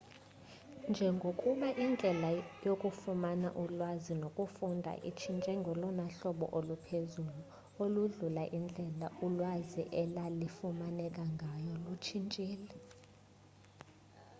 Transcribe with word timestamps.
njengokuba 0.91 1.67
indlela 1.85 2.29
yokufumana 2.65 3.47
ulwazi 3.63 4.13
nokufunda 4.21 4.91
intshintshe 5.09 5.51
ngolona 5.61 6.03
hlobo 6.15 6.45
oluphezulu 6.57 7.39
oludlula 7.83 8.43
indlela 8.57 9.07
ulwazi 9.25 9.81
elalifumaneka 10.01 11.23
ngayo 11.35 11.73
lutshintshile 11.83 12.75